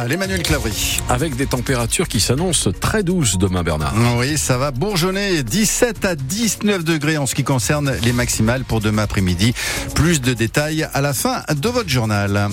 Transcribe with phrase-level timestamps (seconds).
[0.00, 1.00] journal, Emmanuel Clavry.
[1.08, 3.94] Avec des températures qui s'annoncent très douces demain, Bernard.
[4.18, 5.42] Oui, ça va bourgeonner.
[5.42, 9.54] 17 à 19 degrés en ce qui concerne les maximales pour demain après-midi.
[9.94, 12.50] Plus de détails à la fin de votre journal.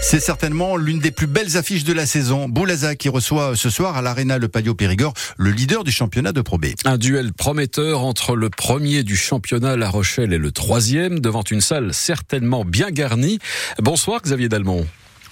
[0.00, 2.48] C'est certainement l'une des plus belles affiches de la saison.
[2.48, 6.40] Boulaza qui reçoit ce soir à l'Arena Le Palio Périgord le leader du championnat de
[6.40, 6.66] Pro B.
[6.84, 11.60] Un duel prometteur entre le premier du championnat La Rochelle et le troisième devant une
[11.60, 13.38] salle certainement bien garnie.
[13.80, 14.86] Bonsoir Xavier Dalmont.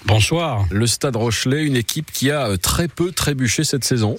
[0.05, 0.65] Bonsoir.
[0.69, 4.17] Le Stade Rochelet, une équipe qui a très peu trébuché cette saison.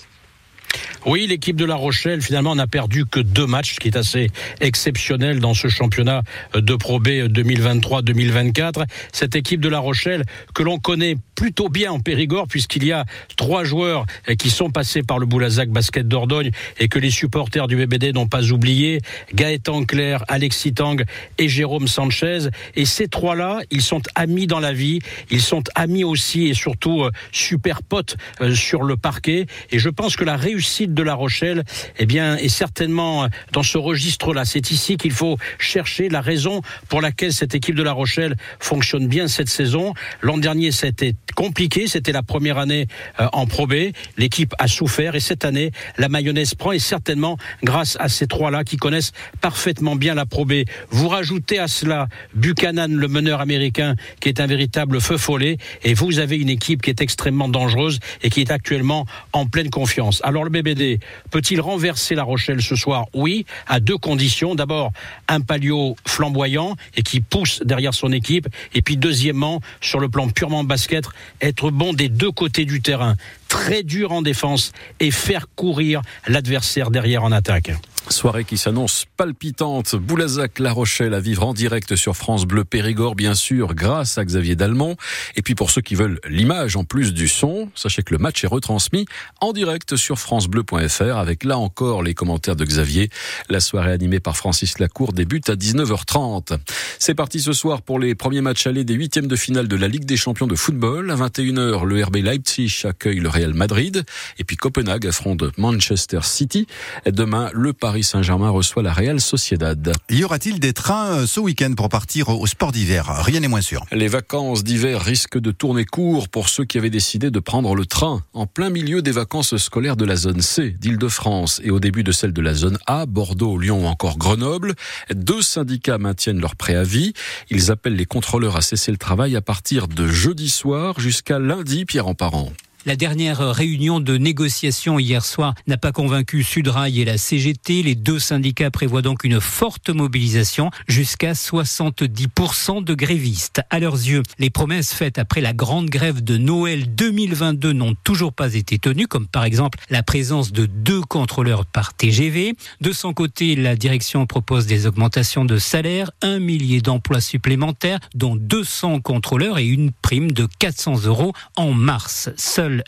[1.06, 4.30] Oui, l'équipe de La Rochelle, finalement, n'a perdu que deux matchs, ce qui est assez
[4.60, 6.22] exceptionnel dans ce championnat
[6.54, 8.84] de Pro B 2023-2024.
[9.12, 13.04] Cette équipe de La Rochelle, que l'on connaît plutôt bien en Périgord, puisqu'il y a
[13.36, 14.06] trois joueurs
[14.40, 18.26] qui sont passés par le Boulazac Basket d'Ordogne et que les supporters du BBD n'ont
[18.26, 19.00] pas oublié,
[19.34, 21.00] Gaëtan Claire, Alexis Tang
[21.38, 22.48] et Jérôme Sanchez.
[22.74, 24.98] Et ces trois-là, ils sont amis dans la vie,
[25.30, 29.46] ils sont amis aussi et surtout euh, super potes euh, sur le parquet.
[29.70, 31.62] Et je pense que la réussite de La Rochelle,
[32.00, 34.44] eh bien, est certainement euh, dans ce registre-là.
[34.44, 39.06] C'est ici qu'il faut chercher la raison pour laquelle cette équipe de La Rochelle fonctionne
[39.06, 39.94] bien cette saison.
[40.20, 41.86] L'an dernier, c'était compliqué.
[41.86, 42.86] C'était la première année
[43.18, 43.68] en Pro.
[44.16, 48.64] L'équipe a souffert et cette année, la mayonnaise prend et certainement grâce à ces trois-là
[48.64, 50.46] qui connaissent parfaitement bien la Pro.
[50.90, 55.94] Vous rajoutez à cela Buchanan, le meneur américain, qui est un véritable feu follet et
[55.94, 60.20] vous avez une équipe qui est extrêmement dangereuse et qui est actuellement en pleine confiance.
[60.24, 63.06] Alors le BBD peut-il renverser La Rochelle ce soir?
[63.14, 64.54] Oui, à deux conditions.
[64.54, 64.92] D'abord,
[65.26, 68.48] un palio flamboyant et qui pousse derrière son équipe.
[68.74, 71.04] Et puis deuxièmement, sur le plan purement basket,
[71.40, 73.16] être bon des deux côtés du terrain,
[73.48, 77.72] très dur en défense et faire courir l'adversaire derrière en attaque.
[78.08, 79.94] Soirée qui s'annonce palpitante.
[79.94, 84.24] Boulazac, La Rochelle à vivre en direct sur France Bleu Périgord, bien sûr, grâce à
[84.24, 84.96] Xavier Dalmont.
[85.36, 88.42] Et puis pour ceux qui veulent l'image en plus du son, sachez que le match
[88.44, 89.06] est retransmis
[89.40, 93.10] en direct sur francebleu.fr avec là encore les commentaires de Xavier.
[93.48, 96.58] La soirée animée par Francis Lacour débute à 19h30.
[96.98, 99.88] C'est parti ce soir pour les premiers matchs allés des huitièmes de finale de la
[99.88, 101.10] Ligue des champions de football.
[101.10, 104.04] À 21h, le RB Leipzig accueille le Real Madrid.
[104.38, 106.66] Et puis Copenhague affronte Manchester City.
[107.06, 107.72] Demain, le
[108.02, 109.92] Saint-Germain reçoit la Real Sociedad.
[110.10, 113.06] Y aura-t-il des trains euh, ce week-end pour partir au sport d'hiver?
[113.24, 113.84] Rien n'est moins sûr.
[113.92, 117.86] Les vacances d'hiver risquent de tourner court pour ceux qui avaient décidé de prendre le
[117.86, 122.04] train en plein milieu des vacances scolaires de la zone C d'Île-de-France et au début
[122.04, 124.74] de celle de la zone A, Bordeaux, Lyon ou encore Grenoble.
[125.14, 127.12] Deux syndicats maintiennent leur préavis.
[127.50, 131.84] Ils appellent les contrôleurs à cesser le travail à partir de jeudi soir jusqu'à lundi,
[131.84, 132.52] Pierre en parent.
[132.88, 137.82] La dernière réunion de négociation hier soir n'a pas convaincu Sudrail et la CGT.
[137.82, 143.60] Les deux syndicats prévoient donc une forte mobilisation jusqu'à 70% de grévistes.
[143.68, 148.32] À leurs yeux, les promesses faites après la grande grève de Noël 2022 n'ont toujours
[148.32, 152.54] pas été tenues, comme par exemple la présence de deux contrôleurs par TGV.
[152.80, 158.34] De son côté, la direction propose des augmentations de salaire, un millier d'emplois supplémentaires, dont
[158.34, 162.30] 200 contrôleurs et une prime de 400 euros en mars.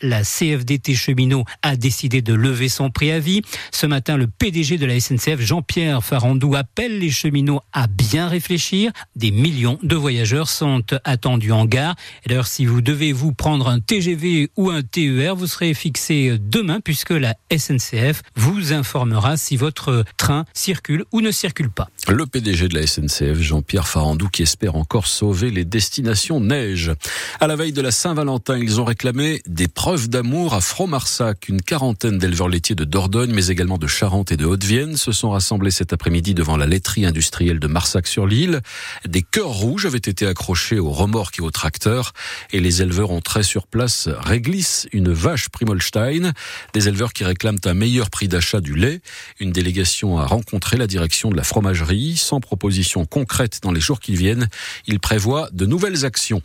[0.03, 3.43] La CFDT cheminot a décidé de lever son préavis.
[3.73, 8.93] Ce matin, le PDG de la SNCF, Jean-Pierre Farandou, appelle les cheminots à bien réfléchir.
[9.17, 11.95] Des millions de voyageurs sont attendus en gare.
[12.27, 16.81] D'ailleurs, si vous devez vous prendre un TGV ou un TER, vous serez fixé demain
[16.81, 21.89] puisque la SNCF vous informera si votre train circule ou ne circule pas.
[22.09, 26.93] Le PDG de la SNCF, Jean-Pierre Farandou, qui espère encore sauver les destinations neige.
[27.41, 31.48] À la veille de la Saint-Valentin, ils ont réclamé des preuves d'amour à Fromarsac.
[31.48, 35.30] Une quarantaine d'éleveurs laitiers de Dordogne, mais également de Charente et de Haute-Vienne, se sont
[35.30, 38.60] rassemblés cet après-midi devant la laiterie industrielle de Marsac-sur-l'île.
[39.08, 42.12] Des cœurs rouges avaient été accrochés aux remorques et aux tracteurs,
[42.52, 46.34] et les éleveurs ont trait sur place Réglisse, une vache Primolstein.
[46.74, 49.00] Des éleveurs qui réclament un meilleur prix d'achat du lait.
[49.38, 54.00] Une délégation a rencontré la direction de la fromagerie, sans proposition concrète dans les jours
[54.00, 54.50] qui viennent.
[54.86, 56.42] Il prévoit de nouvelles actions.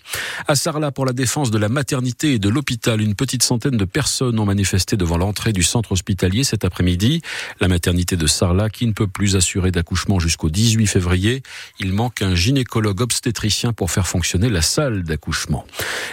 [0.47, 3.85] À Sarlat, pour la défense de la maternité et de l'hôpital, une petite centaine de
[3.85, 7.21] personnes ont manifesté devant l'entrée du centre hospitalier cet après-midi.
[7.59, 11.41] La maternité de Sarlat qui ne peut plus assurer d'accouchement jusqu'au 18 février.
[11.79, 15.65] Il manque un gynécologue obstétricien pour faire fonctionner la salle d'accouchement.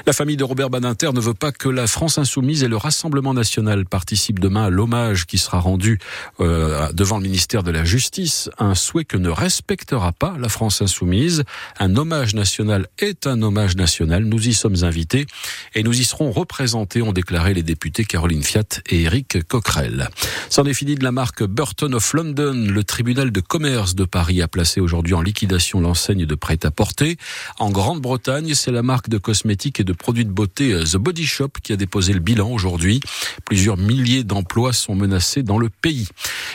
[0.07, 3.35] La famille de Robert Badinter ne veut pas que la France insoumise et le Rassemblement
[3.35, 5.99] national participent demain à l'hommage qui sera rendu
[6.41, 8.51] euh, devant le ministère de la Justice.
[8.59, 11.45] Un souhait que ne respectera pas la France insoumise.
[11.79, 14.25] Un hommage national est un hommage national.
[14.25, 15.27] Nous y sommes invités
[15.75, 20.11] et nous y serons représentés ont déclaré les députés Caroline Fiat et Éric Coquerel.
[20.51, 22.67] C'en est de la marque Burton of London.
[22.69, 27.17] Le tribunal de commerce de Paris a placé aujourd'hui en liquidation l'enseigne de prêt-à-porter.
[27.59, 31.25] En Grande-Bretagne, c'est la marque de cosmétiques et de produits de beauté euh, The Body
[31.25, 33.01] Shop qui a déposé le bilan aujourd'hui.
[33.45, 36.09] Plusieurs milliers d'emplois sont menacés dans le pays.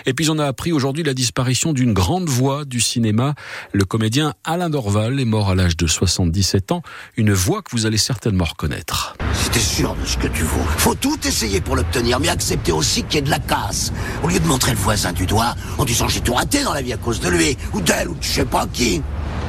[0.06, 3.34] Et puis on a appris aujourd'hui la disparition d'une grande voix du cinéma.
[3.72, 6.82] Le comédien Alain Dorval est mort à l'âge de 77 ans.
[7.16, 9.16] Une voix que vous allez certainement reconnaître.
[9.34, 9.96] C'était sûr
[10.78, 13.92] Faut tout essayer pour l'obtenir, mais accepter aussi qu'il y ait de la casse.
[14.24, 16.82] Au lieu de montrer le voisin du doigt en disant j'ai tout raté dans la
[16.82, 19.02] vie à cause de lui, ou d'elle, ou je sais pas qui.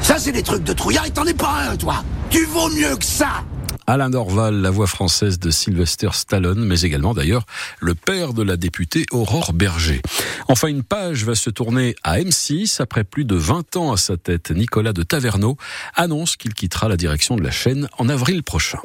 [0.03, 2.05] Ça, c'est des trucs de trouillard et t'en es pas un, toi.
[2.31, 3.45] Tu vaux mieux que ça.
[3.87, 7.47] Alain Dorval, la voix française de Sylvester Stallone, mais également d'ailleurs
[7.81, 10.03] le père de la députée Aurore Berger.
[10.49, 14.19] Enfin, une page va se tourner à M6 après plus de 20 ans à sa
[14.19, 14.51] tête.
[14.51, 15.57] Nicolas de Taverneau
[15.95, 18.81] annonce qu'il quittera la direction de la chaîne en avril prochain.